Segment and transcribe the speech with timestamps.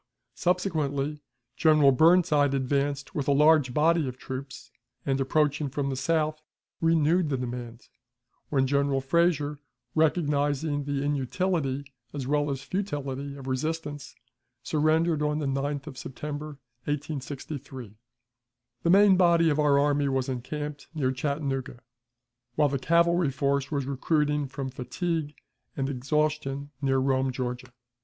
[0.33, 1.21] Subsequently,
[1.55, 4.71] General Burnside advanced with a large body of troops,
[5.05, 6.41] and, approaching from the south,
[6.81, 7.87] renewed the demand,
[8.49, 9.59] when General Frazier,
[9.93, 11.85] recognizing the inutility
[12.15, 14.15] as well as futility of resistance,
[14.63, 17.93] surrendered on the 9th of September, 1863.
[18.81, 21.79] The main body of our army was encamped near Chattanooga,
[22.55, 25.35] while the cavalry force was recruiting from fatigue
[25.77, 27.71] and exhaustion near Rome, Georgia.